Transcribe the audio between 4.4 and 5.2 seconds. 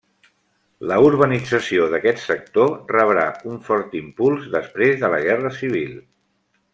després de